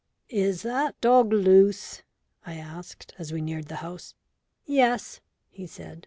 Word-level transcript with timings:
"Is 0.29 0.63
that 0.63 0.99
dog 0.99 1.31
loose?" 1.31 2.01
I 2.43 2.55
asked, 2.55 3.13
as 3.19 3.31
we 3.31 3.39
neared 3.39 3.67
the 3.67 3.75
house. 3.85 4.15
"Yes," 4.65 5.21
he 5.51 5.67
said. 5.67 5.99